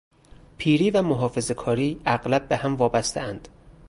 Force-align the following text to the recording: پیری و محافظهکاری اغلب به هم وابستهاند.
پیری 0.57 0.91
و 0.91 1.01
محافظهکاری 1.01 2.01
اغلب 2.05 2.47
به 2.47 2.57
هم 2.57 2.75
وابستهاند. 2.75 3.47